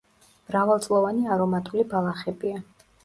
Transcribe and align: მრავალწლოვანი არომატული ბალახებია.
მრავალწლოვანი 0.51 1.27
არომატული 1.35 1.85
ბალახებია. 1.93 2.63